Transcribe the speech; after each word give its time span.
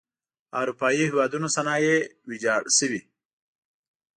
اروپايي 0.59 1.03
هېوادونو 1.09 1.47
صنایع 1.55 1.95
ویجاړې 2.29 2.71
شوئ. 2.77 3.01